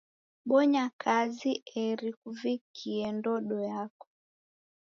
Bonya 0.47 0.85
kazi 1.01 1.51
eri 1.85 2.09
kuvikie 2.19 3.05
ndodo 3.17 3.57
yako. 3.71 4.07